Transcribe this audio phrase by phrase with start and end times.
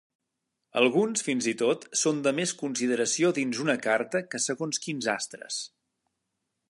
[0.79, 5.61] Alguns, fins i tot, són de més consideració dins una carta que segons quins astres.